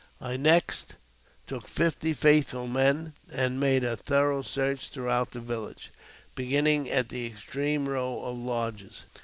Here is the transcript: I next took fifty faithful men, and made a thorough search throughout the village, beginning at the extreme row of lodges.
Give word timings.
I 0.19 0.35
next 0.35 0.95
took 1.45 1.67
fifty 1.67 2.13
faithful 2.13 2.65
men, 2.65 3.13
and 3.31 3.59
made 3.59 3.83
a 3.83 3.95
thorough 3.95 4.41
search 4.41 4.87
throughout 4.89 5.29
the 5.29 5.39
village, 5.39 5.91
beginning 6.33 6.89
at 6.89 7.09
the 7.09 7.27
extreme 7.27 7.87
row 7.87 8.23
of 8.23 8.35
lodges. 8.35 9.05